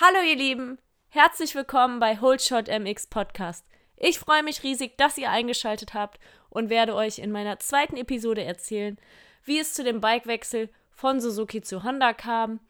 Hallo 0.00 0.20
ihr 0.24 0.36
Lieben, 0.36 0.78
herzlich 1.08 1.56
willkommen 1.56 1.98
bei 1.98 2.20
Holdshot 2.20 2.68
MX 2.68 3.08
Podcast. 3.08 3.66
Ich 3.96 4.20
freue 4.20 4.44
mich 4.44 4.62
riesig, 4.62 4.96
dass 4.96 5.18
ihr 5.18 5.28
eingeschaltet 5.28 5.92
habt 5.92 6.20
und 6.50 6.70
werde 6.70 6.94
euch 6.94 7.18
in 7.18 7.32
meiner 7.32 7.58
zweiten 7.58 7.96
Episode 7.96 8.44
erzählen, 8.44 8.96
wie 9.42 9.58
es 9.58 9.74
zu 9.74 9.82
dem 9.82 10.00
Bikewechsel 10.00 10.70
von 10.92 11.20
Suzuki 11.20 11.62
zu 11.62 11.82
Honda 11.82 12.12
kam 12.12 12.60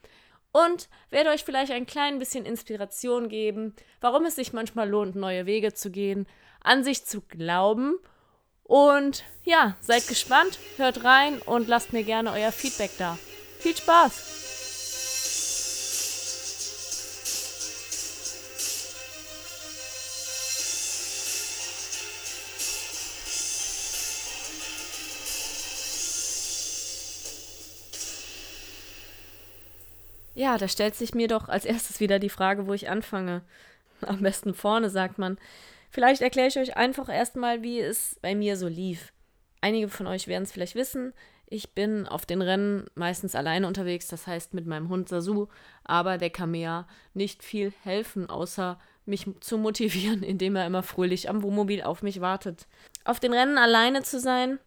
und 0.52 0.88
werde 1.10 1.28
euch 1.28 1.44
vielleicht 1.44 1.70
ein 1.70 1.84
klein 1.84 2.18
bisschen 2.18 2.46
Inspiration 2.46 3.28
geben, 3.28 3.76
warum 4.00 4.24
es 4.24 4.36
sich 4.36 4.54
manchmal 4.54 4.88
lohnt, 4.88 5.14
neue 5.14 5.44
Wege 5.44 5.74
zu 5.74 5.90
gehen, 5.90 6.26
an 6.62 6.82
sich 6.82 7.04
zu 7.04 7.20
glauben 7.20 7.98
und 8.62 9.22
ja, 9.44 9.76
seid 9.80 10.08
gespannt, 10.08 10.58
hört 10.78 11.04
rein 11.04 11.42
und 11.42 11.68
lasst 11.68 11.92
mir 11.92 12.04
gerne 12.04 12.32
euer 12.32 12.52
Feedback 12.52 12.92
da. 12.96 13.18
Viel 13.58 13.76
Spaß! 13.76 14.47
Ja, 30.38 30.56
da 30.56 30.68
stellt 30.68 30.94
sich 30.94 31.16
mir 31.16 31.26
doch 31.26 31.48
als 31.48 31.64
erstes 31.64 31.98
wieder 31.98 32.20
die 32.20 32.28
Frage, 32.28 32.68
wo 32.68 32.72
ich 32.72 32.88
anfange. 32.88 33.42
Am 34.02 34.22
besten 34.22 34.54
vorne, 34.54 34.88
sagt 34.88 35.18
man. 35.18 35.36
Vielleicht 35.90 36.22
erkläre 36.22 36.46
ich 36.46 36.56
euch 36.56 36.76
einfach 36.76 37.08
erstmal, 37.08 37.64
wie 37.64 37.80
es 37.80 38.16
bei 38.22 38.36
mir 38.36 38.56
so 38.56 38.68
lief. 38.68 39.12
Einige 39.62 39.88
von 39.88 40.06
euch 40.06 40.28
werden 40.28 40.44
es 40.44 40.52
vielleicht 40.52 40.76
wissen. 40.76 41.12
Ich 41.46 41.74
bin 41.74 42.06
auf 42.06 42.24
den 42.24 42.40
Rennen 42.40 42.86
meistens 42.94 43.34
alleine 43.34 43.66
unterwegs, 43.66 44.06
das 44.06 44.28
heißt 44.28 44.54
mit 44.54 44.64
meinem 44.64 44.88
Hund 44.88 45.08
Sasu, 45.08 45.48
aber 45.82 46.18
der 46.18 46.30
kann 46.30 46.52
mir 46.52 46.60
ja 46.60 46.88
nicht 47.14 47.42
viel 47.42 47.72
helfen, 47.82 48.30
außer 48.30 48.78
mich 49.06 49.26
zu 49.40 49.58
motivieren, 49.58 50.22
indem 50.22 50.54
er 50.54 50.68
immer 50.68 50.84
fröhlich 50.84 51.28
am 51.28 51.42
Wohnmobil 51.42 51.82
auf 51.82 52.04
mich 52.04 52.20
wartet. 52.20 52.68
Auf 53.02 53.18
den 53.18 53.32
Rennen 53.32 53.58
alleine 53.58 54.04
zu 54.04 54.20
sein, 54.20 54.60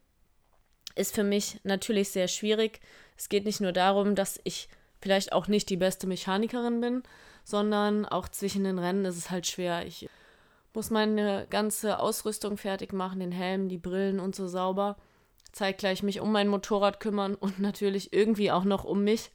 ist 0.95 1.15
für 1.15 1.23
mich 1.23 1.61
natürlich 1.63 2.09
sehr 2.09 2.27
schwierig. 2.27 2.81
Es 3.15 3.29
geht 3.29 3.45
nicht 3.45 3.61
nur 3.61 3.71
darum, 3.71 4.15
dass 4.15 4.37
ich 4.43 4.67
vielleicht 5.01 5.33
auch 5.33 5.47
nicht 5.47 5.69
die 5.69 5.77
beste 5.77 6.07
Mechanikerin 6.07 6.79
bin, 6.79 7.03
sondern 7.43 8.05
auch 8.05 8.29
zwischen 8.29 8.63
den 8.63 8.79
Rennen 8.79 9.05
ist 9.05 9.17
es 9.17 9.31
halt 9.31 9.47
schwer. 9.47 9.85
Ich 9.85 10.07
muss 10.73 10.89
meine 10.89 11.47
ganze 11.49 11.99
Ausrüstung 11.99 12.57
fertig 12.57 12.93
machen, 12.93 13.19
den 13.19 13.31
Helm, 13.31 13.67
die 13.67 13.77
Brillen 13.77 14.19
und 14.19 14.35
so 14.35 14.47
sauber. 14.47 14.97
Zeitgleich 15.51 16.01
mich 16.01 16.21
um 16.21 16.31
mein 16.31 16.47
Motorrad 16.47 16.99
kümmern 16.99 17.35
und 17.35 17.59
natürlich 17.59 18.13
irgendwie 18.13 18.51
auch 18.51 18.63
noch 18.63 18.85
um 18.85 19.03
mich. 19.03 19.31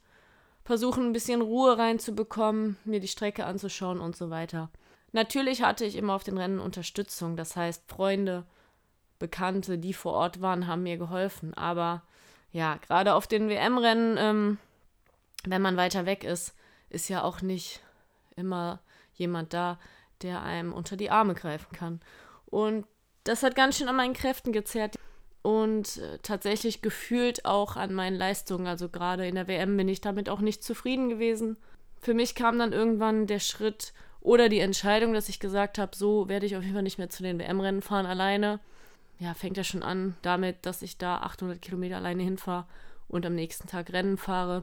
Versuchen 0.63 1.05
ein 1.05 1.13
bisschen 1.13 1.41
Ruhe 1.41 1.77
reinzubekommen, 1.77 2.77
mir 2.83 2.99
die 2.99 3.07
Strecke 3.07 3.45
anzuschauen 3.45 4.01
und 4.01 4.15
so 4.15 4.29
weiter. 4.29 4.69
Natürlich 5.11 5.61
hatte 5.61 5.85
ich 5.85 5.95
immer 5.95 6.13
auf 6.13 6.23
den 6.23 6.37
Rennen 6.37 6.59
Unterstützung, 6.59 7.37
das 7.37 7.55
heißt 7.55 7.83
Freunde, 7.87 8.45
Bekannte, 9.19 9.77
die 9.77 9.93
vor 9.93 10.13
Ort 10.13 10.41
waren, 10.41 10.67
haben 10.67 10.83
mir 10.83 10.97
geholfen. 10.97 11.53
Aber 11.53 12.03
ja, 12.51 12.77
gerade 12.77 13.13
auf 13.13 13.27
den 13.27 13.49
WM-Rennen 13.49 14.17
ähm, 14.19 14.57
wenn 15.51 15.61
man 15.61 15.77
weiter 15.77 16.05
weg 16.05 16.23
ist, 16.23 16.55
ist 16.89 17.09
ja 17.09 17.23
auch 17.23 17.41
nicht 17.41 17.81
immer 18.35 18.79
jemand 19.13 19.53
da, 19.53 19.79
der 20.21 20.41
einem 20.43 20.73
unter 20.73 20.95
die 20.95 21.09
Arme 21.09 21.33
greifen 21.33 21.71
kann. 21.73 22.01
Und 22.45 22.85
das 23.23 23.43
hat 23.43 23.55
ganz 23.55 23.77
schön 23.77 23.89
an 23.89 23.95
meinen 23.95 24.13
Kräften 24.13 24.53
gezerrt 24.53 24.95
und 25.41 25.97
äh, 25.97 26.19
tatsächlich 26.21 26.81
gefühlt 26.81 27.45
auch 27.45 27.75
an 27.75 27.93
meinen 27.93 28.15
Leistungen. 28.15 28.67
Also 28.67 28.89
gerade 28.89 29.27
in 29.27 29.35
der 29.35 29.47
WM 29.47 29.77
bin 29.77 29.87
ich 29.87 30.01
damit 30.01 30.29
auch 30.29 30.39
nicht 30.39 30.63
zufrieden 30.63 31.09
gewesen. 31.09 31.57
Für 31.99 32.13
mich 32.13 32.35
kam 32.35 32.59
dann 32.59 32.73
irgendwann 32.73 33.27
der 33.27 33.39
Schritt 33.39 33.93
oder 34.21 34.49
die 34.49 34.59
Entscheidung, 34.59 35.13
dass 35.13 35.29
ich 35.29 35.39
gesagt 35.39 35.77
habe, 35.77 35.95
so 35.95 36.27
werde 36.29 36.45
ich 36.45 36.55
auf 36.55 36.63
jeden 36.63 36.73
Fall 36.73 36.83
nicht 36.83 36.97
mehr 36.97 37.09
zu 37.09 37.23
den 37.23 37.39
WM-Rennen 37.39 37.81
fahren 37.81 38.05
alleine. 38.05 38.59
Ja, 39.19 39.33
fängt 39.33 39.57
ja 39.57 39.63
schon 39.63 39.83
an 39.83 40.15
damit, 40.21 40.65
dass 40.65 40.81
ich 40.81 40.97
da 40.97 41.17
800 41.17 41.61
Kilometer 41.61 41.97
alleine 41.97 42.23
hinfahre 42.23 42.65
und 43.07 43.25
am 43.25 43.35
nächsten 43.35 43.67
Tag 43.67 43.91
Rennen 43.91 44.17
fahre. 44.17 44.61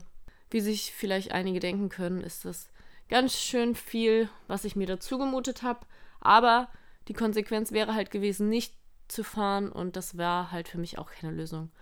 Wie 0.54 0.60
sich 0.60 0.92
vielleicht 0.92 1.32
einige 1.32 1.59
denken 1.59 1.88
können, 1.88 2.20
ist 2.20 2.44
das 2.44 2.70
ganz 3.09 3.37
schön 3.37 3.75
viel, 3.75 4.28
was 4.47 4.65
ich 4.65 4.76
mir 4.76 4.87
dazu 4.87 5.19
gemutet 5.19 5.65
habe. 5.65 5.81
Aber 6.20 6.69
die 7.09 7.12
Konsequenz 7.12 7.72
wäre 7.72 7.97
halt 7.97 8.12
gewesen, 8.12 8.50
nicht 8.50 8.72
zu 9.09 9.25
fahren 9.25 9.72
und 9.72 9.97
das 9.97 10.16
war 10.16 10.53
halt 10.53 10.69
für 10.69 10.78
mich 10.78 10.97
auch 10.97 11.10
keine 11.10 11.32
Lösung. 11.32 11.72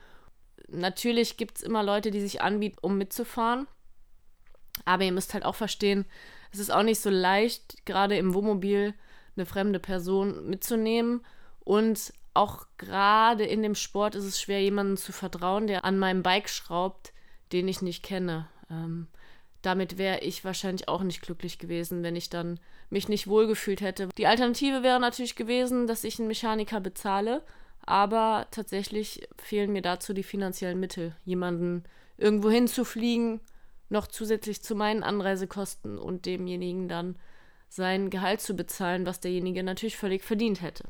Natürlich 0.69 1.37
gibt 1.37 1.59
es 1.59 1.63
immer 1.63 1.83
Leute, 1.83 2.11
die 2.11 2.23
sich 2.23 2.41
anbieten, 2.41 2.79
um 2.81 2.97
mitzufahren. 2.97 3.67
Aber 4.87 5.05
ihr 5.05 5.13
müsst 5.13 5.35
halt 5.35 5.45
auch 5.45 5.55
verstehen, 5.55 6.07
es 6.51 6.59
ist 6.59 6.73
auch 6.73 6.83
nicht 6.83 7.01
so 7.01 7.11
leicht, 7.11 7.85
gerade 7.85 8.17
im 8.17 8.33
Wohnmobil 8.33 8.95
eine 9.37 9.45
fremde 9.45 9.81
Person 9.81 10.49
mitzunehmen. 10.49 11.27
Und 11.61 12.15
auch 12.33 12.65
gerade 12.79 13.45
in 13.45 13.63
dem 13.63 13.75
Sport 13.75 14.15
ist 14.15 14.25
es 14.25 14.41
schwer, 14.41 14.63
jemandem 14.63 14.97
zu 14.97 15.13
vertrauen, 15.13 15.67
der 15.67 15.85
an 15.85 15.99
meinem 15.99 16.23
Bike 16.23 16.49
schraubt, 16.49 17.13
den 17.53 17.69
ich 17.69 17.83
nicht 17.83 18.03
kenne. 18.03 18.49
Ähm, 18.73 19.07
damit 19.63 19.97
wäre 19.97 20.21
ich 20.21 20.45
wahrscheinlich 20.45 20.89
auch 20.89 21.03
nicht 21.03 21.23
glücklich 21.23 21.59
gewesen, 21.59 22.03
wenn 22.03 22.17
ich 22.17 22.29
dann 22.29 22.59
mich 22.91 23.09
nicht 23.09 23.29
wohlgefühlt 23.29 23.81
hätte. 23.81 24.09
Die 24.19 24.27
Alternative 24.27 24.83
wäre 24.83 24.99
natürlich 24.99 25.37
gewesen, 25.37 25.87
dass 25.87 26.03
ich 26.03 26.19
einen 26.19 26.29
Mechaniker 26.29 26.81
bezahle, 26.81 27.43
aber 27.85 28.49
tatsächlich 28.51 29.29
fehlen 29.41 29.73
mir 29.73 29.83
dazu 29.83 30.13
die 30.13 30.25
finanziellen 30.25 30.81
Mittel, 30.81 31.15
jemanden 31.25 31.85
irgendwo 32.17 32.51
hinzufliegen, 32.51 33.41
noch 33.89 34.09
zusätzlich 34.09 34.63
zu 34.63 34.75
meinen 34.75 35.05
Anreisekosten 35.05 35.99
und 35.99 36.27
demjenigen 36.27 36.89
dann 36.89 37.17
sein 37.69 38.11
Gehalt 38.11 38.41
zu 38.41 38.55
bezahlen, 38.55 39.07
was 39.07 39.21
derjenige 39.21 39.63
natürlich 39.63 39.97
völlig 39.97 40.23
verdient 40.25 40.61
hätte. 40.61 40.85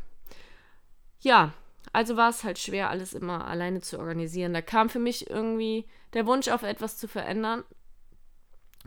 Ja, 1.21 1.53
also 1.93 2.17
war 2.17 2.31
es 2.31 2.45
halt 2.45 2.59
schwer, 2.59 2.91
alles 2.91 3.13
immer 3.13 3.47
alleine 3.47 3.81
zu 3.81 3.99
organisieren. 3.99 4.55
Da 4.55 4.63
kam 4.63 4.89
für 4.89 4.99
mich 4.99 5.29
irgendwie 5.29 5.87
der 6.15 6.27
Wunsch 6.27 6.49
auf 6.49 6.63
etwas 6.63 6.97
zu 6.97 7.09
verändern. 7.09 7.65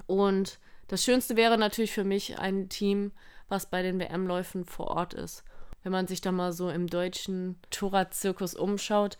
Und 0.07 0.59
das 0.87 1.03
Schönste 1.03 1.35
wäre 1.35 1.57
natürlich 1.57 1.91
für 1.91 2.03
mich 2.03 2.39
ein 2.39 2.69
Team, 2.69 3.11
was 3.47 3.69
bei 3.69 3.81
den 3.81 3.99
WM-Läufen 3.99 4.65
vor 4.65 4.87
Ort 4.87 5.13
ist. 5.13 5.43
Wenn 5.83 5.91
man 5.91 6.07
sich 6.07 6.21
da 6.21 6.31
mal 6.31 6.51
so 6.51 6.69
im 6.69 6.87
deutschen 6.87 7.59
Tourer-Zirkus 7.69 8.55
umschaut, 8.55 9.17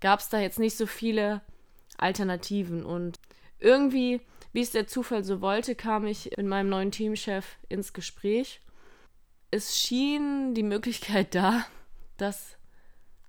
gab 0.00 0.20
es 0.20 0.28
da 0.28 0.40
jetzt 0.40 0.58
nicht 0.58 0.76
so 0.76 0.86
viele 0.86 1.42
Alternativen. 1.96 2.84
Und 2.84 3.20
irgendwie, 3.60 4.20
wie 4.52 4.62
es 4.62 4.72
der 4.72 4.88
Zufall 4.88 5.22
so 5.22 5.40
wollte, 5.40 5.76
kam 5.76 6.06
ich 6.06 6.32
mit 6.36 6.46
meinem 6.46 6.70
neuen 6.70 6.90
Teamchef 6.90 7.56
ins 7.68 7.92
Gespräch. 7.92 8.60
Es 9.52 9.78
schien 9.78 10.54
die 10.54 10.64
Möglichkeit 10.64 11.34
da, 11.36 11.64
dass 12.16 12.56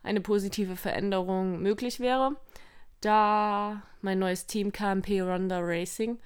eine 0.04 0.22
positive 0.22 0.76
Veränderung 0.76 1.62
möglich 1.62 2.00
wäre, 2.00 2.36
da 3.02 3.82
mein 4.02 4.20
neues 4.20 4.46
Team 4.46 4.72
KMP 4.72 5.22
Ronda 5.22 5.60
Racing 5.60 6.20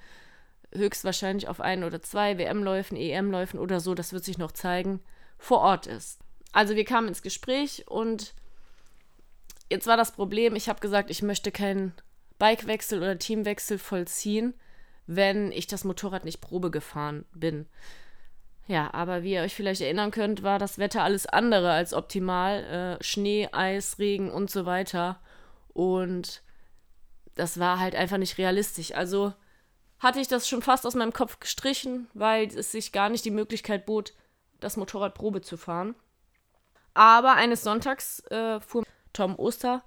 höchstwahrscheinlich 0.74 1.48
auf 1.48 1.60
ein 1.60 1.84
oder 1.84 2.02
zwei 2.02 2.38
WM-Läufen, 2.38 2.96
EM-Läufen 2.96 3.58
oder 3.58 3.80
so, 3.80 3.94
das 3.94 4.12
wird 4.12 4.24
sich 4.24 4.38
noch 4.38 4.52
zeigen, 4.52 5.00
vor 5.38 5.60
Ort 5.60 5.86
ist. 5.86 6.20
Also 6.52 6.76
wir 6.76 6.84
kamen 6.84 7.08
ins 7.08 7.22
Gespräch 7.22 7.84
und 7.88 8.34
jetzt 9.70 9.86
war 9.86 9.96
das 9.96 10.12
Problem, 10.12 10.56
ich 10.56 10.68
habe 10.68 10.80
gesagt, 10.80 11.10
ich 11.10 11.22
möchte 11.22 11.52
keinen 11.52 11.92
Bikewechsel 12.38 12.98
oder 12.98 13.18
Teamwechsel 13.18 13.78
vollziehen, 13.78 14.54
wenn 15.06 15.52
ich 15.52 15.66
das 15.66 15.84
Motorrad 15.84 16.24
nicht 16.24 16.40
Probe 16.40 16.70
gefahren 16.70 17.24
bin. 17.32 17.66
Ja, 18.68 18.92
aber 18.92 19.22
wie 19.22 19.32
ihr 19.32 19.40
euch 19.40 19.54
vielleicht 19.54 19.80
erinnern 19.80 20.10
könnt, 20.10 20.42
war 20.42 20.58
das 20.58 20.78
Wetter 20.78 21.02
alles 21.02 21.24
andere 21.24 21.72
als 21.72 21.94
optimal. 21.94 22.98
Äh, 23.00 23.02
Schnee, 23.02 23.48
Eis, 23.50 23.98
Regen 23.98 24.30
und 24.30 24.50
so 24.50 24.66
weiter. 24.66 25.20
Und 25.72 26.42
das 27.34 27.58
war 27.58 27.80
halt 27.80 27.94
einfach 27.94 28.18
nicht 28.18 28.36
realistisch. 28.36 28.94
Also 28.94 29.32
hatte 29.98 30.20
ich 30.20 30.28
das 30.28 30.46
schon 30.46 30.60
fast 30.60 30.86
aus 30.86 30.94
meinem 30.94 31.14
Kopf 31.14 31.40
gestrichen, 31.40 32.08
weil 32.12 32.46
es 32.46 32.70
sich 32.70 32.92
gar 32.92 33.08
nicht 33.08 33.24
die 33.24 33.30
Möglichkeit 33.30 33.86
bot, 33.86 34.12
das 34.60 34.76
Motorrad 34.76 35.14
Probe 35.14 35.40
zu 35.40 35.56
fahren. 35.56 35.94
Aber 36.92 37.34
eines 37.34 37.62
Sonntags 37.62 38.20
äh, 38.30 38.60
fuhr 38.60 38.84
Tom 39.14 39.38
Oster, 39.38 39.82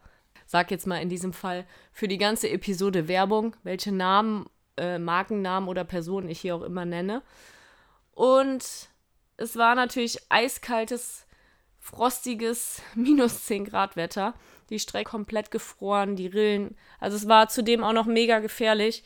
sag 0.48 0.72
jetzt 0.72 0.88
mal 0.88 1.01
in 1.01 1.10
diesem 1.10 1.34
Fall, 1.34 1.68
für 1.94 2.07
die 2.07 2.18
ganze 2.18 2.50
Episode 2.50 3.07
Werbung, 3.07 3.56
welche 3.62 3.92
Namen, 3.92 4.50
äh, 4.75 4.98
Markennamen 4.98 5.69
oder 5.69 5.84
Personen 5.84 6.30
ich 6.30 6.39
hier 6.42 6.56
auch 6.56 6.63
immer 6.63 6.86
nenne. 6.86 7.22
Und 8.22 8.64
es 9.38 9.58
war 9.58 9.74
natürlich 9.74 10.20
eiskaltes, 10.30 11.26
frostiges, 11.80 12.84
minus 12.96 13.46
10 13.46 13.66
Grad 13.66 13.96
Wetter. 13.96 14.36
Die 14.70 14.78
Strecke 14.78 15.10
komplett 15.10 15.50
gefroren, 15.50 16.16
die 16.16 16.28
Rillen. 16.28 16.78
Also 17.00 17.18
es 17.18 17.28
war 17.28 17.50
zudem 17.50 17.84
auch 17.84 17.94
noch 17.94 18.06
mega 18.06 18.38
gefährlich. 18.38 19.04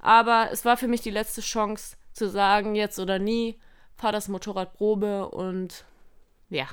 Aber 0.00 0.48
es 0.50 0.64
war 0.64 0.76
für 0.76 0.88
mich 0.88 1.00
die 1.00 1.12
letzte 1.12 1.42
Chance 1.42 1.96
zu 2.12 2.28
sagen, 2.28 2.74
jetzt 2.74 2.98
oder 2.98 3.20
nie, 3.20 3.56
fahr 3.94 4.10
das 4.10 4.26
Motorrad 4.26 4.74
Probe 4.74 5.28
und 5.28 5.84
ja, 6.48 6.66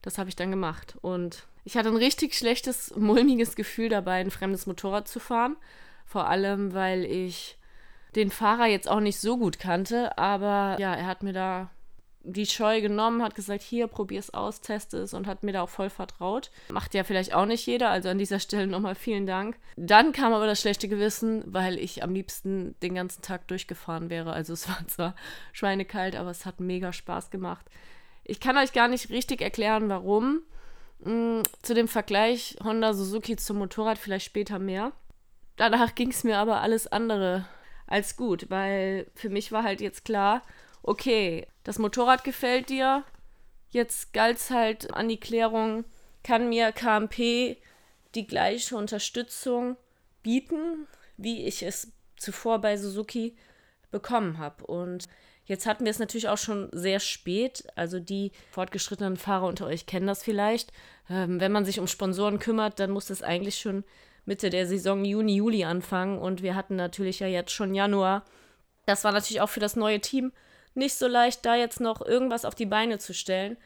das 0.00 0.16
habe 0.16 0.30
ich 0.30 0.36
dann 0.36 0.50
gemacht. 0.50 0.96
Und 1.02 1.46
ich 1.64 1.76
hatte 1.76 1.90
ein 1.90 1.96
richtig 1.96 2.32
schlechtes, 2.34 2.96
mulmiges 2.96 3.56
Gefühl 3.56 3.90
dabei, 3.90 4.20
ein 4.20 4.30
fremdes 4.30 4.64
Motorrad 4.64 5.06
zu 5.06 5.20
fahren. 5.20 5.58
Vor 6.06 6.28
allem, 6.28 6.72
weil 6.72 7.04
ich 7.04 7.57
den 8.18 8.30
Fahrer 8.30 8.66
jetzt 8.66 8.90
auch 8.90 9.00
nicht 9.00 9.18
so 9.18 9.38
gut 9.38 9.58
kannte, 9.58 10.18
aber 10.18 10.76
ja, 10.78 10.94
er 10.94 11.06
hat 11.06 11.22
mir 11.22 11.32
da 11.32 11.70
die 12.22 12.46
Scheu 12.46 12.80
genommen, 12.80 13.22
hat 13.22 13.34
gesagt, 13.34 13.62
hier, 13.62 13.86
probier 13.86 14.18
es 14.18 14.34
aus, 14.34 14.60
teste 14.60 14.98
es 14.98 15.14
und 15.14 15.26
hat 15.26 15.44
mir 15.44 15.52
da 15.52 15.62
auch 15.62 15.68
voll 15.68 15.88
vertraut. 15.88 16.50
Macht 16.68 16.92
ja 16.92 17.04
vielleicht 17.04 17.32
auch 17.32 17.46
nicht 17.46 17.64
jeder, 17.66 17.90
also 17.90 18.08
an 18.08 18.18
dieser 18.18 18.40
Stelle 18.40 18.66
nochmal 18.66 18.94
vielen 18.94 19.26
Dank. 19.26 19.56
Dann 19.76 20.12
kam 20.12 20.32
aber 20.32 20.46
das 20.46 20.60
schlechte 20.60 20.88
Gewissen, 20.88 21.42
weil 21.46 21.78
ich 21.78 22.02
am 22.02 22.12
liebsten 22.12 22.74
den 22.82 22.94
ganzen 22.94 23.22
Tag 23.22 23.48
durchgefahren 23.48 24.10
wäre. 24.10 24.32
Also 24.32 24.52
es 24.52 24.68
war 24.68 24.86
zwar 24.88 25.14
schweinekalt, 25.52 26.16
aber 26.16 26.30
es 26.30 26.44
hat 26.44 26.60
mega 26.60 26.92
Spaß 26.92 27.30
gemacht. 27.30 27.66
Ich 28.24 28.40
kann 28.40 28.58
euch 28.58 28.72
gar 28.72 28.88
nicht 28.88 29.10
richtig 29.10 29.40
erklären, 29.40 29.88
warum. 29.88 30.42
Hm, 31.02 31.44
zu 31.62 31.72
dem 31.72 31.88
Vergleich 31.88 32.56
Honda 32.62 32.92
Suzuki 32.92 33.36
zum 33.36 33.58
Motorrad 33.58 33.96
vielleicht 33.96 34.26
später 34.26 34.58
mehr. 34.58 34.92
Danach 35.56 35.94
ging 35.94 36.10
es 36.10 36.24
mir 36.24 36.38
aber 36.38 36.60
alles 36.60 36.86
andere 36.86 37.46
als 37.88 38.16
gut, 38.16 38.50
weil 38.50 39.10
für 39.14 39.30
mich 39.30 39.50
war 39.50 39.64
halt 39.64 39.80
jetzt 39.80 40.04
klar, 40.04 40.42
okay, 40.82 41.46
das 41.64 41.78
Motorrad 41.78 42.24
gefällt 42.24 42.68
dir, 42.68 43.04
jetzt 43.70 44.12
galt 44.12 44.36
es 44.36 44.50
halt 44.50 44.94
an 44.94 45.08
die 45.08 45.20
Klärung, 45.20 45.84
kann 46.22 46.48
mir 46.48 46.72
KMP 46.72 47.56
die 48.14 48.26
gleiche 48.26 48.76
Unterstützung 48.76 49.76
bieten, 50.22 50.86
wie 51.16 51.46
ich 51.46 51.62
es 51.62 51.92
zuvor 52.16 52.60
bei 52.60 52.76
Suzuki 52.76 53.36
bekommen 53.90 54.38
habe. 54.38 54.66
Und 54.66 55.08
jetzt 55.44 55.66
hatten 55.66 55.84
wir 55.84 55.90
es 55.90 55.98
natürlich 55.98 56.28
auch 56.28 56.38
schon 56.38 56.68
sehr 56.72 57.00
spät. 57.00 57.64
Also 57.76 58.00
die 58.00 58.32
fortgeschrittenen 58.50 59.16
Fahrer 59.16 59.46
unter 59.46 59.66
euch 59.66 59.86
kennen 59.86 60.06
das 60.06 60.22
vielleicht. 60.22 60.72
Ähm, 61.08 61.40
wenn 61.40 61.52
man 61.52 61.64
sich 61.64 61.80
um 61.80 61.86
Sponsoren 61.86 62.38
kümmert, 62.38 62.80
dann 62.80 62.90
muss 62.90 63.10
es 63.10 63.22
eigentlich 63.22 63.58
schon 63.58 63.84
Mitte 64.28 64.50
der 64.50 64.66
Saison 64.66 65.06
Juni, 65.06 65.36
Juli 65.36 65.64
anfangen. 65.64 66.18
Und 66.18 66.42
wir 66.42 66.54
hatten 66.54 66.76
natürlich 66.76 67.18
ja 67.18 67.26
jetzt 67.26 67.50
schon 67.50 67.74
Januar. 67.74 68.24
Das 68.84 69.02
war 69.02 69.12
natürlich 69.12 69.40
auch 69.40 69.48
für 69.48 69.58
das 69.58 69.74
neue 69.74 70.00
Team 70.00 70.32
nicht 70.74 70.94
so 70.94 71.08
leicht, 71.08 71.44
da 71.46 71.56
jetzt 71.56 71.80
noch 71.80 72.02
irgendwas 72.02 72.44
auf 72.44 72.54
die 72.54 72.66
Beine 72.66 72.98
zu 72.98 73.14
stellen. 73.14 73.56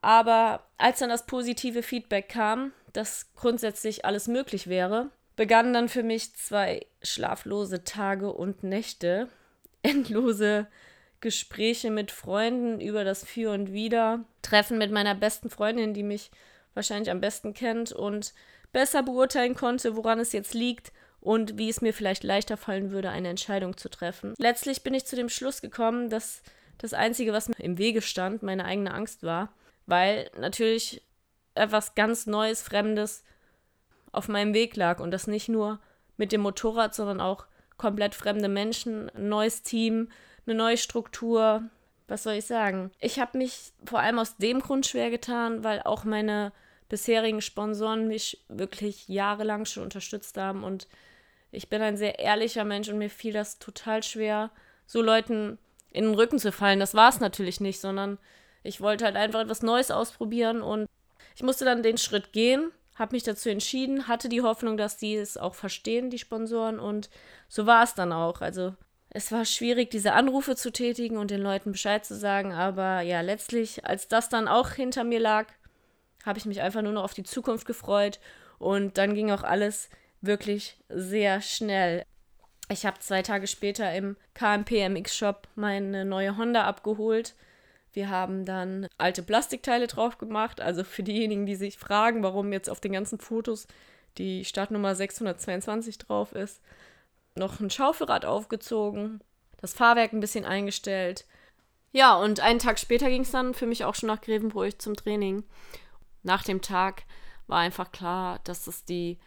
Aber 0.00 0.64
als 0.78 1.00
dann 1.00 1.10
das 1.10 1.26
positive 1.26 1.82
Feedback 1.82 2.28
kam, 2.28 2.72
dass 2.92 3.34
grundsätzlich 3.34 4.04
alles 4.04 4.28
möglich 4.28 4.68
wäre, 4.68 5.10
begannen 5.34 5.74
dann 5.74 5.88
für 5.88 6.04
mich 6.04 6.34
zwei 6.36 6.86
schlaflose 7.02 7.82
Tage 7.82 8.32
und 8.32 8.62
Nächte, 8.62 9.28
endlose 9.82 10.68
Gespräche 11.20 11.90
mit 11.90 12.12
Freunden 12.12 12.80
über 12.80 13.02
das 13.02 13.24
Für 13.24 13.50
und 13.50 13.72
Wider, 13.72 14.20
Treffen 14.40 14.78
mit 14.78 14.92
meiner 14.92 15.16
besten 15.16 15.50
Freundin, 15.50 15.94
die 15.94 16.04
mich 16.04 16.30
wahrscheinlich 16.74 17.10
am 17.10 17.20
besten 17.20 17.54
kennt 17.54 17.90
und 17.90 18.32
besser 18.72 19.02
beurteilen 19.02 19.54
konnte, 19.54 19.96
woran 19.96 20.18
es 20.18 20.32
jetzt 20.32 20.54
liegt 20.54 20.92
und 21.20 21.58
wie 21.58 21.68
es 21.68 21.80
mir 21.80 21.92
vielleicht 21.92 22.24
leichter 22.24 22.56
fallen 22.56 22.90
würde, 22.90 23.10
eine 23.10 23.28
Entscheidung 23.28 23.76
zu 23.76 23.88
treffen. 23.88 24.34
Letztlich 24.38 24.82
bin 24.82 24.94
ich 24.94 25.06
zu 25.06 25.16
dem 25.16 25.28
Schluss 25.28 25.60
gekommen, 25.60 26.08
dass 26.08 26.42
das 26.78 26.94
Einzige, 26.94 27.32
was 27.32 27.48
mir 27.48 27.60
im 27.60 27.78
Wege 27.78 28.00
stand, 28.00 28.42
meine 28.42 28.64
eigene 28.64 28.94
Angst 28.94 29.22
war, 29.22 29.52
weil 29.86 30.30
natürlich 30.38 31.02
etwas 31.54 31.94
ganz 31.94 32.26
Neues, 32.26 32.62
Fremdes 32.62 33.22
auf 34.12 34.28
meinem 34.28 34.54
Weg 34.54 34.76
lag 34.76 35.00
und 35.00 35.10
das 35.10 35.26
nicht 35.26 35.48
nur 35.48 35.78
mit 36.16 36.32
dem 36.32 36.40
Motorrad, 36.40 36.94
sondern 36.94 37.20
auch 37.20 37.46
komplett 37.76 38.14
fremde 38.14 38.48
Menschen, 38.48 39.10
ein 39.10 39.28
neues 39.28 39.62
Team, 39.62 40.08
eine 40.46 40.54
neue 40.54 40.76
Struktur. 40.76 41.64
Was 42.08 42.24
soll 42.24 42.34
ich 42.34 42.46
sagen? 42.46 42.90
Ich 42.98 43.20
habe 43.20 43.38
mich 43.38 43.72
vor 43.84 44.00
allem 44.00 44.18
aus 44.18 44.36
dem 44.36 44.60
Grund 44.60 44.86
schwer 44.86 45.10
getan, 45.10 45.64
weil 45.64 45.82
auch 45.82 46.04
meine 46.04 46.52
bisherigen 46.90 47.40
Sponsoren 47.40 48.06
mich 48.06 48.44
wirklich 48.48 49.08
jahrelang 49.08 49.64
schon 49.64 49.84
unterstützt 49.84 50.36
haben 50.36 50.62
und 50.62 50.86
ich 51.52 51.70
bin 51.70 51.80
ein 51.80 51.96
sehr 51.96 52.18
ehrlicher 52.18 52.64
Mensch 52.64 52.88
und 52.88 52.98
mir 52.98 53.08
fiel 53.08 53.32
das 53.32 53.58
total 53.58 54.02
schwer, 54.02 54.50
so 54.86 55.00
Leuten 55.00 55.58
in 55.90 56.04
den 56.04 56.14
Rücken 56.14 56.38
zu 56.38 56.52
fallen. 56.52 56.78
Das 56.78 56.94
war 56.94 57.08
es 57.08 57.20
natürlich 57.20 57.60
nicht, 57.60 57.80
sondern 57.80 58.18
ich 58.62 58.80
wollte 58.80 59.04
halt 59.06 59.16
einfach 59.16 59.40
etwas 59.40 59.62
Neues 59.62 59.90
ausprobieren 59.90 60.60
und 60.62 60.86
ich 61.34 61.42
musste 61.42 61.64
dann 61.64 61.82
den 61.82 61.98
Schritt 61.98 62.32
gehen, 62.32 62.70
habe 62.96 63.14
mich 63.14 63.22
dazu 63.22 63.48
entschieden, 63.48 64.06
hatte 64.06 64.28
die 64.28 64.42
Hoffnung, 64.42 64.76
dass 64.76 64.98
die 64.98 65.16
es 65.16 65.38
auch 65.38 65.54
verstehen, 65.54 66.10
die 66.10 66.18
Sponsoren 66.18 66.78
und 66.78 67.08
so 67.48 67.66
war 67.66 67.82
es 67.82 67.94
dann 67.94 68.12
auch. 68.12 68.40
Also 68.42 68.74
es 69.08 69.32
war 69.32 69.44
schwierig, 69.44 69.90
diese 69.90 70.12
Anrufe 70.12 70.54
zu 70.54 70.70
tätigen 70.70 71.16
und 71.16 71.30
den 71.30 71.40
Leuten 71.40 71.72
Bescheid 71.72 72.04
zu 72.04 72.14
sagen, 72.14 72.52
aber 72.52 73.00
ja, 73.00 73.22
letztlich, 73.22 73.84
als 73.84 74.06
das 74.06 74.28
dann 74.28 74.46
auch 74.46 74.70
hinter 74.70 75.02
mir 75.02 75.18
lag, 75.18 75.46
habe 76.24 76.38
ich 76.38 76.46
mich 76.46 76.60
einfach 76.60 76.82
nur 76.82 76.92
noch 76.92 77.04
auf 77.04 77.14
die 77.14 77.22
Zukunft 77.22 77.66
gefreut 77.66 78.20
und 78.58 78.98
dann 78.98 79.14
ging 79.14 79.30
auch 79.30 79.42
alles 79.42 79.88
wirklich 80.20 80.78
sehr 80.88 81.40
schnell. 81.40 82.04
Ich 82.68 82.86
habe 82.86 83.00
zwei 83.00 83.22
Tage 83.22 83.46
später 83.46 83.92
im 83.94 84.16
KMP 84.34 84.88
MX 84.88 85.16
Shop 85.16 85.48
meine 85.56 86.04
neue 86.04 86.36
Honda 86.36 86.64
abgeholt. 86.64 87.34
Wir 87.92 88.08
haben 88.10 88.44
dann 88.44 88.86
alte 88.98 89.22
Plastikteile 89.22 89.88
drauf 89.88 90.18
gemacht. 90.18 90.60
Also 90.60 90.84
für 90.84 91.02
diejenigen, 91.02 91.46
die 91.46 91.56
sich 91.56 91.78
fragen, 91.78 92.22
warum 92.22 92.52
jetzt 92.52 92.70
auf 92.70 92.80
den 92.80 92.92
ganzen 92.92 93.18
Fotos 93.18 93.66
die 94.18 94.44
Startnummer 94.44 94.94
622 94.94 95.98
drauf 95.98 96.32
ist, 96.32 96.60
noch 97.34 97.60
ein 97.60 97.70
Schaufelrad 97.70 98.24
aufgezogen, 98.24 99.20
das 99.60 99.74
Fahrwerk 99.74 100.12
ein 100.12 100.20
bisschen 100.20 100.44
eingestellt. 100.44 101.26
Ja, 101.92 102.16
und 102.16 102.40
einen 102.40 102.60
Tag 102.60 102.78
später 102.78 103.08
ging 103.08 103.22
es 103.22 103.32
dann 103.32 103.54
für 103.54 103.66
mich 103.66 103.84
auch 103.84 103.94
schon 103.94 104.08
nach 104.08 104.20
Grevenbruch 104.20 104.72
zum 104.78 104.94
Training. 104.94 105.42
Nach 106.22 106.42
dem 106.42 106.60
Tag 106.60 107.04
war 107.46 107.58
einfach 107.58 107.92
klar, 107.92 108.40
dass 108.44 108.66
es 108.66 108.84
die 108.84 109.18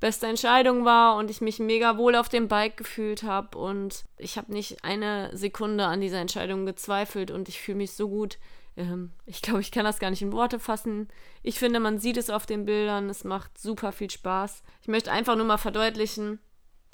beste 0.00 0.26
Entscheidung 0.26 0.84
war 0.84 1.16
und 1.16 1.30
ich 1.30 1.40
mich 1.40 1.58
mega 1.58 1.96
wohl 1.96 2.14
auf 2.16 2.28
dem 2.28 2.48
Bike 2.48 2.76
gefühlt 2.76 3.22
habe 3.22 3.56
und 3.56 4.04
ich 4.18 4.36
habe 4.36 4.52
nicht 4.52 4.84
eine 4.84 5.34
Sekunde 5.36 5.86
an 5.86 6.00
dieser 6.00 6.20
Entscheidung 6.20 6.66
gezweifelt 6.66 7.30
und 7.30 7.48
ich 7.48 7.60
fühle 7.60 7.78
mich 7.78 7.92
so 7.92 8.08
gut. 8.08 8.38
Ähm, 8.76 9.12
ich 9.24 9.40
glaube, 9.40 9.60
ich 9.60 9.72
kann 9.72 9.84
das 9.84 9.98
gar 9.98 10.10
nicht 10.10 10.22
in 10.22 10.32
Worte 10.32 10.58
fassen. 10.58 11.08
Ich 11.42 11.58
finde, 11.58 11.80
man 11.80 11.98
sieht 11.98 12.18
es 12.18 12.28
auf 12.28 12.44
den 12.44 12.66
Bildern, 12.66 13.08
es 13.08 13.24
macht 13.24 13.58
super 13.58 13.90
viel 13.90 14.10
Spaß. 14.10 14.62
Ich 14.82 14.88
möchte 14.88 15.10
einfach 15.10 15.34
nur 15.34 15.46
mal 15.46 15.56
verdeutlichen, 15.56 16.40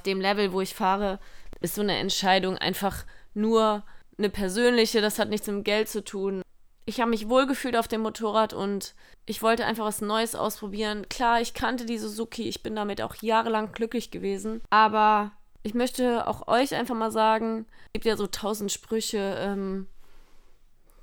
dem 0.05 0.21
Level, 0.21 0.53
wo 0.53 0.61
ich 0.61 0.73
fahre, 0.73 1.19
ist 1.59 1.75
so 1.75 1.81
eine 1.81 1.97
Entscheidung 1.97 2.57
einfach 2.57 3.05
nur 3.33 3.83
eine 4.17 4.29
persönliche, 4.29 5.01
das 5.01 5.19
hat 5.19 5.29
nichts 5.29 5.47
mit 5.47 5.65
Geld 5.65 5.89
zu 5.89 6.03
tun 6.03 6.43
ich 6.85 6.99
habe 6.99 7.09
mich 7.09 7.29
wohlgefühlt 7.29 7.77
auf 7.77 7.87
dem 7.87 8.01
Motorrad 8.01 8.53
und 8.53 8.93
ich 9.25 9.41
wollte 9.41 9.65
einfach 9.65 9.85
was 9.85 10.01
Neues 10.01 10.35
ausprobieren. 10.35 11.07
Klar, 11.09 11.39
ich 11.39 11.53
kannte 11.53 11.85
die 11.85 11.97
Suzuki, 11.97 12.47
ich 12.47 12.61
bin 12.61 12.75
damit 12.75 13.01
auch 13.01 13.15
jahrelang 13.21 13.71
glücklich 13.71 14.11
gewesen. 14.11 14.61
Aber 14.69 15.31
ich 15.63 15.73
möchte 15.73 16.27
auch 16.27 16.47
euch 16.47 16.75
einfach 16.75 16.95
mal 16.95 17.11
sagen, 17.11 17.65
es 17.87 17.93
gibt 17.93 18.05
ja 18.05 18.17
so 18.17 18.27
tausend 18.27 18.71
Sprüche, 18.71 19.37
ähm, 19.39 19.87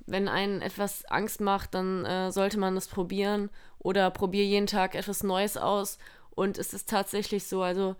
wenn 0.05 0.27
einen 0.27 0.61
etwas 0.61 1.05
Angst 1.05 1.41
macht, 1.41 1.73
dann 1.73 2.05
äh, 2.05 2.31
sollte 2.31 2.59
man 2.59 2.75
das 2.75 2.87
probieren 2.87 3.49
oder 3.79 4.11
probiere 4.11 4.45
jeden 4.45 4.67
Tag 4.67 4.93
etwas 4.93 5.23
Neues 5.23 5.57
aus. 5.57 5.97
Und 6.31 6.57
es 6.57 6.73
ist 6.73 6.89
tatsächlich 6.89 7.47
so, 7.47 7.63
also 7.63 7.95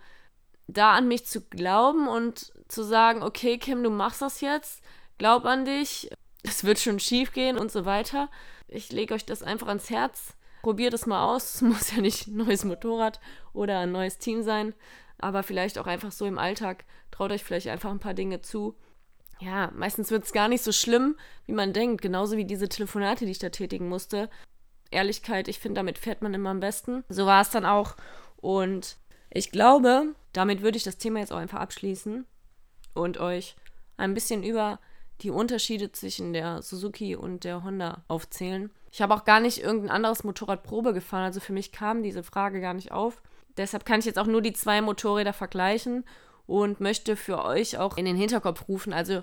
da 0.68 0.92
an 0.92 1.08
mich 1.08 1.26
zu 1.26 1.40
glauben 1.40 2.06
und 2.06 2.52
zu 2.68 2.82
sagen, 2.82 3.22
okay, 3.22 3.58
Kim, 3.58 3.82
du 3.82 3.90
machst 3.90 4.22
das 4.22 4.40
jetzt, 4.40 4.82
glaub 5.18 5.44
an 5.44 5.64
dich, 5.64 6.10
es 6.42 6.64
wird 6.64 6.78
schon 6.78 6.98
schief 7.00 7.32
gehen 7.32 7.58
und 7.58 7.70
so 7.70 7.84
weiter. 7.84 8.28
Ich 8.68 8.90
lege 8.92 9.14
euch 9.14 9.24
das 9.24 9.42
einfach 9.42 9.68
ans 9.68 9.90
Herz. 9.90 10.34
Probiert 10.62 10.94
es 10.94 11.06
mal 11.06 11.24
aus. 11.24 11.56
Es 11.56 11.60
muss 11.62 11.94
ja 11.94 12.00
nicht 12.00 12.28
ein 12.28 12.36
neues 12.36 12.64
Motorrad 12.64 13.20
oder 13.52 13.80
ein 13.80 13.92
neues 13.92 14.18
Team 14.18 14.42
sein, 14.42 14.74
aber 15.18 15.42
vielleicht 15.42 15.78
auch 15.78 15.86
einfach 15.86 16.12
so 16.12 16.26
im 16.26 16.38
Alltag. 16.38 16.84
Traut 17.10 17.30
euch 17.30 17.44
vielleicht 17.44 17.68
einfach 17.68 17.90
ein 17.90 18.00
paar 18.00 18.14
Dinge 18.14 18.40
zu. 18.40 18.76
Ja, 19.40 19.72
meistens 19.74 20.10
wird 20.10 20.24
es 20.24 20.32
gar 20.32 20.48
nicht 20.48 20.62
so 20.62 20.72
schlimm, 20.72 21.16
wie 21.46 21.52
man 21.52 21.72
denkt. 21.72 22.02
Genauso 22.02 22.36
wie 22.36 22.44
diese 22.44 22.68
Telefonate, 22.68 23.24
die 23.24 23.32
ich 23.32 23.38
da 23.38 23.50
tätigen 23.50 23.88
musste. 23.88 24.30
Ehrlichkeit, 24.90 25.48
ich 25.48 25.58
finde, 25.58 25.78
damit 25.78 25.98
fährt 25.98 26.22
man 26.22 26.34
immer 26.34 26.50
am 26.50 26.60
besten. 26.60 27.02
So 27.08 27.26
war 27.26 27.42
es 27.42 27.50
dann 27.50 27.64
auch. 27.64 27.96
Und 28.36 28.96
ich 29.30 29.50
glaube, 29.50 30.14
damit 30.32 30.62
würde 30.62 30.76
ich 30.76 30.84
das 30.84 30.98
Thema 30.98 31.20
jetzt 31.20 31.32
auch 31.32 31.38
einfach 31.38 31.60
abschließen 31.60 32.26
und 32.94 33.18
euch 33.18 33.56
ein 33.96 34.14
bisschen 34.14 34.42
über 34.42 34.78
die 35.22 35.30
Unterschiede 35.30 35.92
zwischen 35.92 36.32
der 36.32 36.62
Suzuki 36.62 37.16
und 37.16 37.44
der 37.44 37.62
Honda 37.64 38.04
aufzählen. 38.08 38.70
Ich 38.90 39.00
habe 39.00 39.14
auch 39.14 39.24
gar 39.24 39.40
nicht 39.40 39.62
irgendein 39.62 39.90
anderes 39.90 40.24
Motorrad 40.24 40.62
Probe 40.62 40.92
gefahren, 40.92 41.24
also 41.24 41.40
für 41.40 41.52
mich 41.52 41.72
kam 41.72 42.02
diese 42.02 42.22
Frage 42.22 42.60
gar 42.60 42.74
nicht 42.74 42.92
auf. 42.92 43.22
Deshalb 43.56 43.84
kann 43.84 44.00
ich 44.00 44.06
jetzt 44.06 44.18
auch 44.18 44.26
nur 44.26 44.42
die 44.42 44.52
zwei 44.52 44.80
Motorräder 44.80 45.32
vergleichen 45.32 46.04
und 46.46 46.80
möchte 46.80 47.16
für 47.16 47.44
euch 47.44 47.78
auch 47.78 47.96
in 47.96 48.04
den 48.04 48.16
Hinterkopf 48.16 48.68
rufen. 48.68 48.92
Also 48.92 49.22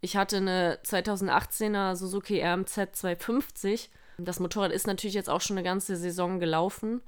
ich 0.00 0.16
hatte 0.16 0.38
eine 0.38 0.78
2018er 0.84 1.96
Suzuki 1.96 2.40
RMZ 2.40 2.74
250. 2.92 3.90
Das 4.18 4.40
Motorrad 4.40 4.72
ist 4.72 4.86
natürlich 4.86 5.14
jetzt 5.14 5.30
auch 5.30 5.40
schon 5.40 5.58
eine 5.58 5.64
ganze 5.64 5.96
Saison 5.96 6.40
gelaufen. 6.40 7.02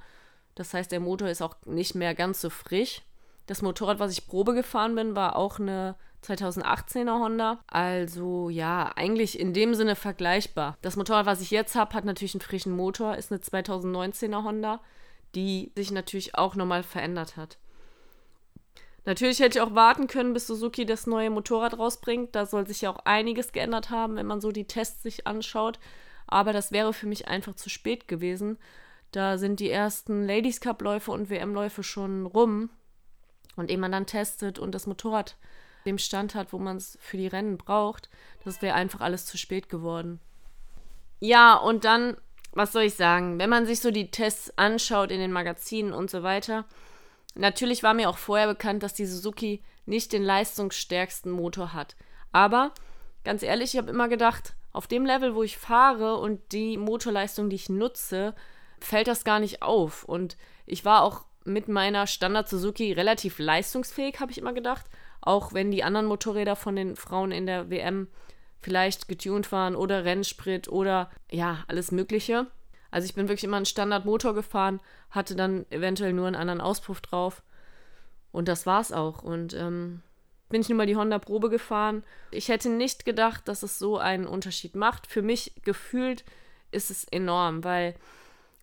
Das 0.55 0.75
heißt, 0.75 0.93
der 0.93 1.00
Motor 1.00 1.29
ist 1.29 1.43
auch 1.43 1.57
nicht 1.67 1.95
mehr 1.95 2.15
ganz 2.15 2.41
so 2.41 2.50
frisch. 2.50 3.03
Das 3.47 3.62
Motorrad, 3.62 3.99
was 3.99 4.12
ich 4.12 4.27
Probe 4.27 4.55
gefahren 4.55 4.95
bin, 4.95 5.17
war 5.17 5.37
auch 5.37 5.59
eine 5.59 5.97
2018er 6.25 7.19
Honda. 7.19 7.61
Also 7.67 8.50
ja, 8.50 8.93
eigentlich 8.95 9.39
in 9.39 9.53
dem 9.53 9.75
Sinne 9.75 9.97
vergleichbar. 9.97 10.77
Das 10.83 10.97
Motorrad, 10.97 11.27
was 11.27 11.41
ich 11.41 11.50
jetzt 11.50 11.75
habe, 11.75 11.95
hat 11.95 12.05
natürlich 12.05 12.35
einen 12.35 12.43
frischen 12.43 12.75
Motor, 12.75 13.17
ist 13.17 13.33
eine 13.33 13.41
2019er 13.41 14.45
Honda, 14.45 14.81
die 15.35 15.73
sich 15.75 15.91
natürlich 15.91 16.35
auch 16.35 16.55
nochmal 16.55 16.83
verändert 16.83 17.37
hat. 17.37 17.59
Natürlich 19.07 19.41
hätte 19.41 19.59
ich 19.59 19.62
auch 19.62 19.75
warten 19.75 20.07
können, 20.07 20.35
bis 20.35 20.47
Suzuki 20.47 20.85
das 20.85 21.07
neue 21.07 21.31
Motorrad 21.31 21.79
rausbringt. 21.79 22.35
Da 22.35 22.45
soll 22.45 22.67
sich 22.67 22.83
ja 22.83 22.91
auch 22.91 22.99
einiges 23.05 23.53
geändert 23.53 23.91
haben, 23.91 24.17
wenn 24.17 24.27
man 24.27 24.41
so 24.41 24.53
die 24.53 24.67
Tests 24.67 25.03
sich 25.03 25.27
anschaut. 25.27 25.79
Aber 26.27 26.53
das 26.53 26.71
wäre 26.71 26.93
für 26.93 27.07
mich 27.07 27.27
einfach 27.27 27.55
zu 27.55 27.71
spät 27.71 28.09
gewesen. 28.09 28.59
Da 29.11 29.39
sind 29.39 29.59
die 29.59 29.71
ersten 29.71 30.27
Ladies 30.27 30.61
Cup-Läufe 30.61 31.11
und 31.11 31.31
WM-Läufe 31.31 31.83
schon 31.83 32.27
rum. 32.27 32.71
Und 33.57 33.71
ehe 33.71 33.79
man 33.79 33.93
dann 33.93 34.07
testet 34.07 34.59
und 34.59 34.75
das 34.75 34.87
Motorrad 34.87 35.37
dem 35.87 35.99
Stand 35.99 36.35
hat, 36.35 36.53
wo 36.53 36.59
man 36.59 36.77
es 36.77 36.99
für 37.01 37.17
die 37.17 37.27
Rennen 37.27 37.57
braucht, 37.57 38.09
das 38.45 38.63
wäre 38.63 38.75
einfach 38.75 39.01
alles 39.01 39.27
zu 39.27 39.37
spät 39.39 39.69
geworden. 39.69 40.21
Ja, 41.21 41.55
und 41.55 41.85
dann, 41.85 42.17
was 42.53 42.73
soll 42.73 42.85
ich 42.85 42.95
sagen, 42.95 43.39
wenn 43.39 43.51
man 43.51 43.67
sich 43.67 43.81
so 43.81 43.91
die 43.91 44.11
Tests 44.11 44.57
anschaut 44.57 45.11
in 45.11 45.21
den 45.21 45.33
Magazinen 45.33 45.93
und 45.93 46.11
so 46.11 46.23
weiter, 46.23 46.65
natürlich 47.35 47.83
war 47.83 47.95
mir 47.95 48.09
auch 48.09 48.19
vorher 48.19 48.47
bekannt, 48.47 48.83
dass 48.83 48.95
die 48.95 49.07
Suzuki 49.07 49.63
nicht 49.87 50.13
den 50.13 50.23
leistungsstärksten 50.23 51.31
Motor 51.31 51.75
hat. 51.75 51.97
Aber 52.33 52.73
ganz 53.25 53.43
ehrlich, 53.43 53.75
ich 53.75 53.79
habe 53.79 53.91
immer 53.91 54.09
gedacht, 54.09 54.55
auf 54.73 54.87
dem 54.87 55.05
Level, 55.05 55.35
wo 55.35 55.43
ich 55.43 55.59
fahre 55.59 56.17
und 56.17 56.53
die 56.53 56.77
Motorleistung, 56.77 57.51
die 57.51 57.57
ich 57.57 57.69
nutze, 57.69 58.35
fällt 58.79 59.09
das 59.09 59.25
gar 59.25 59.41
nicht 59.41 59.63
auf. 59.63 60.05
Und 60.05 60.37
ich 60.65 60.85
war 60.85 61.03
auch 61.03 61.25
mit 61.45 61.69
meiner 61.69 62.07
Standard 62.07 62.49
Suzuki 62.49 62.93
relativ 62.93 63.39
leistungsfähig, 63.39 64.21
habe 64.21 64.31
ich 64.31 64.39
immer 64.39 64.53
gedacht. 64.53 64.87
Auch 65.21 65.53
wenn 65.53 65.71
die 65.71 65.85
anderen 65.85 66.07
Motorräder 66.07 66.57
von 66.57 66.77
den 66.77 66.97
Frauen 66.97 67.33
in 67.33 67.47
der 67.47 67.71
WM 67.71 68.09
vielleicht 68.61 69.09
getuned 69.09 69.50
waren 69.53 69.75
oder 69.75 70.05
Rennsprit 70.05 70.69
oder 70.69 71.11
ja, 71.31 71.65
alles 71.69 71.93
Mögliche. 71.93 72.47
Also 72.91 73.07
ich 73.07 73.15
bin 73.15 73.29
wirklich 73.29 73.45
immer 73.45 73.57
einen 73.57 73.67
Standardmotor 73.67 74.35
gefahren, 74.35 74.81
hatte 75.11 75.37
dann 75.37 75.65
eventuell 75.71 76.12
nur 76.12 76.27
einen 76.27 76.37
anderen 76.37 76.61
Auspuff 76.61 77.00
drauf. 77.00 77.43
Und 78.33 78.49
das 78.49 78.67
war's 78.67 78.93
auch. 78.93 79.23
Und 79.23 79.55
ähm, 79.55 80.03
bin 80.49 80.61
ich 80.61 80.69
nun 80.69 80.79
mal 80.79 80.87
die 80.87 80.97
Honda 80.97 81.19
Probe 81.19 81.49
gefahren. 81.49 82.03
Ich 82.31 82.49
hätte 82.49 82.69
nicht 82.69 83.05
gedacht, 83.05 83.47
dass 83.49 83.62
es 83.62 83.79
so 83.79 83.99
einen 83.99 84.27
Unterschied 84.27 84.75
macht. 84.75 85.07
Für 85.07 85.23
mich 85.23 85.53
gefühlt 85.65 86.25
ist 86.73 86.91
es 86.91 87.05
enorm, 87.05 87.65
weil 87.65 87.95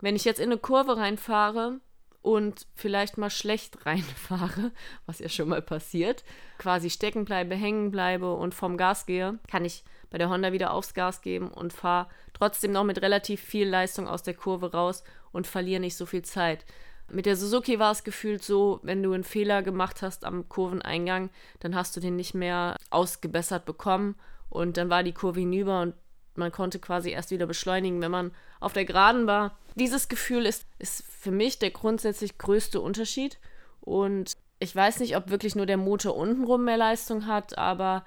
wenn 0.02 0.16
ich 0.16 0.26
jetzt 0.26 0.40
in 0.40 0.52
eine 0.52 0.60
Kurve 0.60 0.98
reinfahre 0.98 1.80
und 2.28 2.68
vielleicht 2.76 3.18
mal 3.18 3.30
schlecht 3.30 3.78
reinfahre, 3.86 4.72
was 5.06 5.20
ja 5.20 5.30
schon 5.30 5.48
mal 5.48 5.62
passiert, 5.62 6.26
quasi 6.58 6.90
stecken 6.90 7.24
bleibe, 7.24 7.56
hängen 7.56 7.90
bleibe 7.90 8.34
und 8.34 8.54
vom 8.54 8.76
Gas 8.76 9.06
gehe, 9.06 9.40
kann 9.50 9.64
ich 9.64 9.86
bei 10.10 10.18
der 10.18 10.30
Honda 10.30 10.52
wieder 10.52 10.72
aufs 10.72 10.94
Gas 10.94 11.22
geben 11.22 11.48
und 11.48 11.72
fahre 11.72 12.08
trotzdem 12.34 12.74
noch 12.74 12.84
mit 12.84 13.02
relativ 13.02 13.42
viel 13.42 13.68
Leistung 13.68 14.08
aus 14.08 14.24
der 14.24 14.34
Kurve 14.34 14.74
raus 14.74 15.04
und 15.32 15.48
verliere 15.48 15.80
nicht 15.80 15.96
so 15.96 16.06
viel 16.06 16.24
Zeit. 16.24 16.66
Mit 17.10 17.26
der 17.26 17.38
Suzuki 17.38 17.80
war 17.80 17.94
es 17.94 18.04
gefühlt 18.04 18.44
so, 18.44 18.82
wenn 18.84 19.02
du 19.02 19.14
einen 19.14 19.24
Fehler 19.24 19.64
gemacht 19.64 20.02
hast 20.02 20.26
am 20.26 20.50
Kurveneingang, 20.50 21.30
dann 21.62 21.76
hast 21.76 21.96
du 21.96 22.02
den 22.02 22.18
nicht 22.18 22.34
mehr 22.34 22.76
ausgebessert 22.90 23.64
bekommen 23.64 24.16
und 24.50 24.76
dann 24.76 24.90
war 24.90 25.04
die 25.04 25.14
Kurve 25.14 25.40
hinüber 25.40 25.82
und 25.82 25.94
man 26.38 26.52
konnte 26.52 26.80
quasi 26.80 27.12
erst 27.12 27.32
wieder 27.32 27.46
beschleunigen, 27.46 28.02
wenn 28.02 28.12
man 28.12 28.32
auf 28.60 28.74
der 28.74 28.86
Geraden 28.86 29.28
war. 29.28 29.58
Dieses 29.76 30.08
Gefühl 30.08 30.46
ist, 30.46 30.66
ist 30.80 31.04
für 31.06 31.32
mich 31.32 31.60
der 31.60 31.72
grundsätzlich 31.72 32.38
größte 32.38 32.80
Unterschied 32.82 33.40
und 33.82 34.34
ich 34.60 34.76
weiß 34.76 35.00
nicht, 35.00 35.16
ob 35.16 35.30
wirklich 35.30 35.56
nur 35.56 35.66
der 35.66 35.78
Motor 35.78 36.16
untenrum 36.16 36.66
mehr 36.66 36.78
Leistung 36.78 37.28
hat, 37.28 37.58
aber 37.58 38.06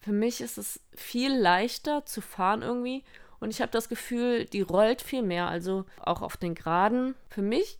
für 0.00 0.12
mich 0.12 0.40
ist 0.40 0.58
es 0.58 0.80
viel 0.94 1.34
leichter 1.34 2.04
zu 2.06 2.20
fahren 2.20 2.62
irgendwie. 2.62 3.04
Und 3.40 3.50
ich 3.50 3.60
habe 3.60 3.70
das 3.70 3.88
Gefühl, 3.88 4.44
die 4.44 4.62
rollt 4.62 5.02
viel 5.02 5.22
mehr. 5.22 5.48
Also 5.48 5.84
auch 6.00 6.22
auf 6.22 6.36
den 6.36 6.54
Geraden. 6.54 7.14
Für 7.28 7.42
mich 7.42 7.78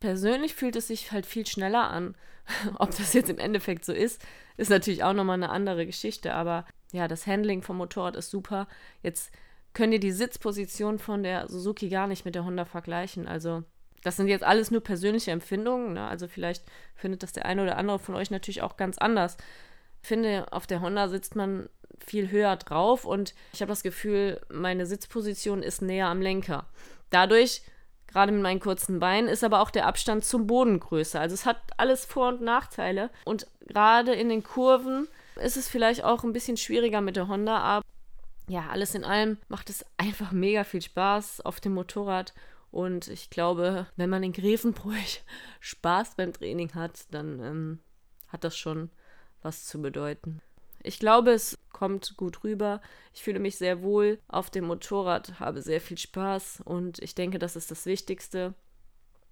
persönlich 0.00 0.54
fühlt 0.54 0.76
es 0.76 0.88
sich 0.88 1.12
halt 1.12 1.26
viel 1.26 1.46
schneller 1.46 1.90
an. 1.90 2.16
Ob 2.78 2.96
das 2.96 3.12
jetzt 3.12 3.30
im 3.30 3.38
Endeffekt 3.38 3.84
so 3.84 3.92
ist, 3.92 4.20
ist 4.56 4.70
natürlich 4.70 5.04
auch 5.04 5.12
nochmal 5.12 5.34
eine 5.34 5.50
andere 5.50 5.86
Geschichte. 5.86 6.34
Aber 6.34 6.64
ja, 6.92 7.08
das 7.08 7.26
Handling 7.26 7.62
vom 7.62 7.76
Motorrad 7.78 8.16
ist 8.16 8.30
super. 8.30 8.68
Jetzt 9.02 9.32
könnt 9.74 9.92
ihr 9.92 10.00
die 10.00 10.12
Sitzposition 10.12 10.98
von 10.98 11.22
der 11.22 11.48
Suzuki 11.48 11.88
gar 11.88 12.06
nicht 12.06 12.24
mit 12.24 12.34
der 12.34 12.44
Honda 12.44 12.64
vergleichen. 12.64 13.26
Also 13.26 13.64
das 14.02 14.16
sind 14.16 14.28
jetzt 14.28 14.44
alles 14.44 14.70
nur 14.70 14.82
persönliche 14.82 15.32
Empfindungen. 15.32 15.94
Ne? 15.94 16.06
Also 16.06 16.28
vielleicht 16.28 16.64
findet 16.94 17.22
das 17.22 17.32
der 17.32 17.44
eine 17.44 17.62
oder 17.62 17.76
andere 17.76 17.98
von 17.98 18.14
euch 18.14 18.30
natürlich 18.30 18.62
auch 18.62 18.76
ganz 18.76 18.98
anders 18.98 19.36
finde, 20.06 20.46
auf 20.52 20.66
der 20.66 20.80
Honda 20.80 21.08
sitzt 21.08 21.36
man 21.36 21.68
viel 22.04 22.30
höher 22.30 22.56
drauf 22.56 23.04
und 23.04 23.34
ich 23.52 23.60
habe 23.60 23.70
das 23.70 23.82
Gefühl, 23.82 24.40
meine 24.48 24.86
Sitzposition 24.86 25.62
ist 25.62 25.82
näher 25.82 26.06
am 26.06 26.22
Lenker. 26.22 26.66
Dadurch, 27.10 27.62
gerade 28.06 28.32
mit 28.32 28.42
meinen 28.42 28.60
kurzen 28.60 29.00
Beinen, 29.00 29.28
ist 29.28 29.44
aber 29.44 29.60
auch 29.60 29.70
der 29.70 29.86
Abstand 29.86 30.24
zum 30.24 30.46
Boden 30.46 30.80
größer. 30.80 31.20
Also 31.20 31.34
es 31.34 31.46
hat 31.46 31.58
alles 31.76 32.04
Vor- 32.04 32.28
und 32.28 32.42
Nachteile 32.42 33.10
und 33.24 33.46
gerade 33.66 34.14
in 34.14 34.28
den 34.28 34.42
Kurven 34.42 35.08
ist 35.36 35.56
es 35.56 35.68
vielleicht 35.68 36.04
auch 36.04 36.24
ein 36.24 36.32
bisschen 36.32 36.56
schwieriger 36.56 37.00
mit 37.00 37.16
der 37.16 37.28
Honda, 37.28 37.58
aber 37.58 37.84
ja, 38.48 38.68
alles 38.68 38.94
in 38.94 39.04
allem 39.04 39.38
macht 39.48 39.70
es 39.70 39.84
einfach 39.96 40.32
mega 40.32 40.64
viel 40.64 40.82
Spaß 40.82 41.40
auf 41.40 41.60
dem 41.60 41.74
Motorrad 41.74 42.32
und 42.70 43.08
ich 43.08 43.30
glaube, 43.30 43.86
wenn 43.96 44.10
man 44.10 44.22
in 44.22 44.32
Grevenbruch 44.32 44.92
Spaß 45.60 46.14
beim 46.16 46.32
Training 46.32 46.74
hat, 46.74 47.06
dann 47.10 47.40
ähm, 47.40 47.78
hat 48.28 48.44
das 48.44 48.56
schon 48.56 48.90
was 49.42 49.64
zu 49.64 49.80
bedeuten. 49.80 50.40
Ich 50.82 51.00
glaube, 51.00 51.32
es 51.32 51.58
kommt 51.72 52.16
gut 52.16 52.44
rüber. 52.44 52.80
Ich 53.12 53.22
fühle 53.22 53.40
mich 53.40 53.56
sehr 53.56 53.82
wohl 53.82 54.20
auf 54.28 54.50
dem 54.50 54.66
Motorrad, 54.66 55.40
habe 55.40 55.62
sehr 55.62 55.80
viel 55.80 55.98
Spaß 55.98 56.62
und 56.64 57.00
ich 57.00 57.14
denke, 57.14 57.38
das 57.38 57.56
ist 57.56 57.70
das 57.70 57.86
Wichtigste. 57.86 58.54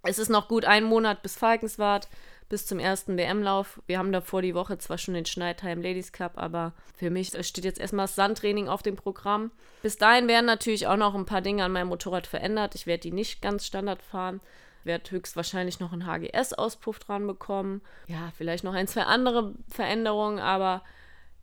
Es 0.03 0.19
ist 0.19 0.29
noch 0.29 0.47
gut 0.47 0.65
ein 0.65 0.83
Monat 0.83 1.23
bis 1.23 1.35
Falkenswart, 1.35 2.09
bis 2.49 2.65
zum 2.65 2.79
ersten 2.79 3.17
WM-Lauf. 3.17 3.81
Wir 3.87 3.97
haben 3.97 4.11
davor 4.11 4.41
die 4.41 4.55
Woche 4.55 4.77
zwar 4.77 4.97
schon 4.97 5.13
den 5.13 5.25
Schneidheim 5.25 5.81
Ladies 5.81 6.11
Cup, 6.11 6.33
aber 6.35 6.73
für 6.95 7.09
mich 7.09 7.29
steht 7.45 7.65
jetzt 7.65 7.79
erstmal 7.79 8.05
das 8.05 8.15
Sandtraining 8.15 8.67
auf 8.67 8.83
dem 8.83 8.95
Programm. 8.95 9.51
Bis 9.81 9.97
dahin 9.97 10.27
werden 10.27 10.45
natürlich 10.45 10.87
auch 10.87 10.97
noch 10.97 11.15
ein 11.15 11.25
paar 11.25 11.41
Dinge 11.41 11.63
an 11.63 11.71
meinem 11.71 11.87
Motorrad 11.87 12.27
verändert. 12.27 12.75
Ich 12.75 12.87
werde 12.87 13.01
die 13.01 13.11
nicht 13.11 13.41
ganz 13.41 13.65
Standard 13.65 14.01
fahren, 14.01 14.41
werde 14.83 15.11
höchstwahrscheinlich 15.11 15.79
noch 15.79 15.91
einen 15.91 16.05
HGS-Auspuff 16.05 16.99
dran 16.99 17.25
bekommen. 17.25 17.81
Ja, 18.07 18.31
vielleicht 18.37 18.63
noch 18.63 18.73
ein, 18.73 18.87
zwei 18.87 19.03
andere 19.03 19.53
Veränderungen, 19.67 20.39
aber 20.39 20.83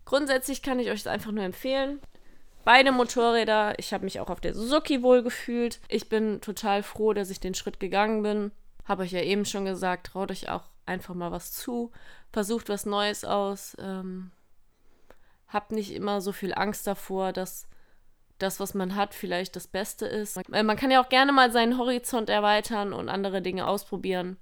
grundsätzlich 0.04 0.62
kann 0.62 0.78
ich 0.78 0.90
euch 0.90 1.02
das 1.02 1.12
einfach 1.12 1.32
nur 1.32 1.44
empfehlen. 1.44 2.00
Beide 2.64 2.92
Motorräder, 2.92 3.76
ich 3.78 3.92
habe 3.92 4.04
mich 4.04 4.20
auch 4.20 4.30
auf 4.30 4.40
der 4.40 4.54
Suzuki 4.54 5.02
wohl 5.02 5.24
gefühlt. 5.24 5.80
Ich 5.88 6.08
bin 6.08 6.40
total 6.40 6.84
froh, 6.84 7.12
dass 7.12 7.30
ich 7.30 7.40
den 7.40 7.54
Schritt 7.54 7.80
gegangen 7.80 8.22
bin. 8.22 8.52
Habe 8.84 9.02
euch 9.02 9.12
ja 9.12 9.20
eben 9.20 9.44
schon 9.44 9.64
gesagt, 9.64 10.08
traut 10.08 10.30
euch 10.30 10.48
auch 10.48 10.64
einfach 10.86 11.14
mal 11.14 11.30
was 11.30 11.52
zu. 11.52 11.92
Versucht 12.32 12.68
was 12.68 12.86
Neues 12.86 13.24
aus. 13.24 13.76
Ähm, 13.78 14.30
habt 15.48 15.72
nicht 15.72 15.92
immer 15.92 16.20
so 16.20 16.32
viel 16.32 16.54
Angst 16.54 16.86
davor, 16.86 17.32
dass 17.32 17.68
das, 18.38 18.58
was 18.58 18.74
man 18.74 18.96
hat, 18.96 19.14
vielleicht 19.14 19.54
das 19.54 19.68
Beste 19.68 20.06
ist. 20.06 20.40
Man 20.48 20.76
kann 20.76 20.90
ja 20.90 21.02
auch 21.02 21.08
gerne 21.08 21.32
mal 21.32 21.52
seinen 21.52 21.78
Horizont 21.78 22.28
erweitern 22.28 22.92
und 22.92 23.08
andere 23.08 23.40
Dinge 23.40 23.66
ausprobieren. 23.66 24.36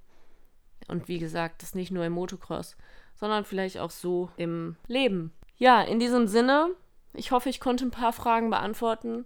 Und 0.87 1.07
wie 1.07 1.19
gesagt, 1.19 1.61
das 1.61 1.75
nicht 1.75 1.91
nur 1.91 2.05
im 2.05 2.13
Motocross, 2.13 2.75
sondern 3.15 3.45
vielleicht 3.45 3.77
auch 3.77 3.91
so 3.91 4.29
im 4.37 4.75
Leben. 4.87 5.31
Ja, 5.57 5.81
in 5.81 5.99
diesem 5.99 6.27
Sinne, 6.27 6.69
ich 7.13 7.31
hoffe, 7.31 7.49
ich 7.49 7.59
konnte 7.59 7.85
ein 7.85 7.91
paar 7.91 8.13
Fragen 8.13 8.49
beantworten 8.49 9.25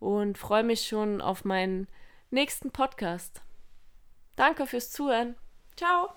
und 0.00 0.38
freue 0.38 0.64
mich 0.64 0.86
schon 0.86 1.20
auf 1.20 1.44
meinen 1.44 1.86
nächsten 2.30 2.70
Podcast. 2.70 3.42
Danke 4.36 4.66
fürs 4.66 4.90
Zuhören. 4.90 5.36
Ciao. 5.76 6.10